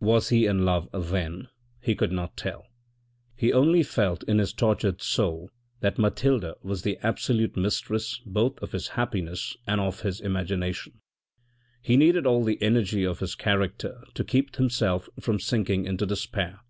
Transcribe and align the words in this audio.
Was 0.00 0.30
he 0.30 0.46
in 0.46 0.64
love 0.64 0.88
then? 0.94 1.48
he 1.82 1.94
could 1.94 2.10
not 2.10 2.34
tell, 2.38 2.64
he 3.34 3.52
only 3.52 3.82
felt 3.82 4.22
in 4.22 4.38
his 4.38 4.54
tortured 4.54 5.02
soul 5.02 5.50
that 5.80 5.98
Mathilde 5.98 6.54
was 6.62 6.80
the 6.80 6.96
absolute 7.02 7.58
mistress 7.58 8.18
both 8.24 8.58
of 8.62 8.72
his 8.72 8.88
happiness 8.96 9.54
and 9.66 9.78
of 9.78 10.00
his 10.00 10.18
imagination. 10.22 11.02
He 11.82 11.98
needed 11.98 12.24
all 12.24 12.42
the 12.42 12.62
energy 12.62 13.04
of 13.04 13.18
his 13.18 13.34
character 13.34 14.00
to 14.14 14.24
keep 14.24 14.56
himself 14.56 15.10
from 15.20 15.38
sinking 15.38 15.84
into 15.84 16.06
despair. 16.06 16.60